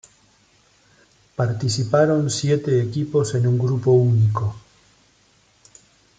Participaron 1.35 2.31
siete 2.31 2.81
equipos 2.81 3.35
en 3.35 3.45
un 3.45 3.59
grupo 3.59 3.91
único. 3.91 4.55